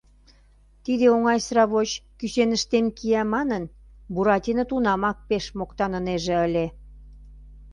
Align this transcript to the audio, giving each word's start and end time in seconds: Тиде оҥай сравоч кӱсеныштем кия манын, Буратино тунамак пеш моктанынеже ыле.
Тиде 0.83 1.05
оҥай 1.15 1.39
сравоч 1.45 1.89
кӱсеныштем 2.19 2.85
кия 2.97 3.23
манын, 3.33 3.63
Буратино 4.13 4.63
тунамак 4.69 5.17
пеш 5.29 5.45
моктанынеже 5.57 6.35
ыле. 6.47 6.65